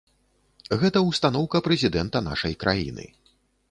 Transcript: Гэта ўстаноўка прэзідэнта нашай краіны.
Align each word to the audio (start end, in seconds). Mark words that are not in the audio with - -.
Гэта 0.85 1.03
ўстаноўка 1.09 1.57
прэзідэнта 1.69 2.27
нашай 2.33 2.53
краіны. 2.67 3.05